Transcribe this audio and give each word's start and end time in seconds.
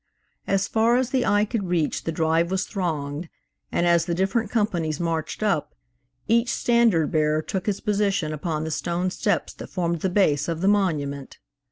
As 0.47 0.67
far 0.67 0.95
as 0.95 1.11
the 1.11 1.27
eye 1.27 1.45
could 1.45 1.65
reach 1.67 2.05
the 2.05 2.11
drive 2.11 2.49
was 2.49 2.65
thronged, 2.65 3.29
and 3.71 3.85
as 3.85 4.05
the 4.05 4.15
different 4.15 4.49
companies 4.49 4.99
marched 4.99 5.43
up, 5.43 5.75
each 6.27 6.49
standard 6.49 7.11
bearer 7.11 7.43
took 7.43 7.67
his 7.67 7.81
position 7.81 8.33
upon 8.33 8.63
the 8.63 8.71
stone 8.71 9.11
steps 9.11 9.53
that 9.53 9.67
formed 9.69 9.99
the 9.99 10.09
base 10.09 10.47
of 10.47 10.61
the 10.61 10.67
monument. 10.67 11.37